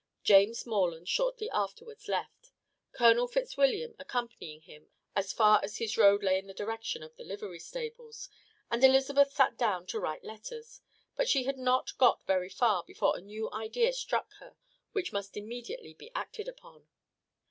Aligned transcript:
James 0.23 0.65
Morland 0.65 1.07
shortly 1.07 1.47
afterwards 1.51 2.07
left, 2.07 2.49
Colonel 2.91 3.27
Fitzwilliam 3.27 3.93
accompanying 3.99 4.61
him 4.61 4.89
as 5.15 5.31
far 5.31 5.63
as 5.63 5.77
his 5.77 5.95
road 5.95 6.23
lay 6.23 6.39
in 6.39 6.47
the 6.47 6.55
direction 6.55 7.03
of 7.03 7.15
the 7.17 7.23
livery 7.23 7.59
stables; 7.59 8.27
and 8.71 8.83
Elizabeth 8.83 9.31
sat 9.31 9.59
down 9.59 9.85
to 9.85 9.99
write 9.99 10.23
letters, 10.23 10.81
but 11.15 11.29
she 11.29 11.43
had 11.43 11.59
not 11.59 11.95
got 11.99 12.25
very 12.25 12.49
far 12.49 12.83
before 12.83 13.15
a 13.15 13.21
new 13.21 13.51
idea 13.51 13.93
struck 13.93 14.33
her 14.39 14.55
which 14.91 15.13
must 15.13 15.37
immediately 15.37 15.93
be 15.93 16.09
acted 16.15 16.47
upon. 16.47 16.87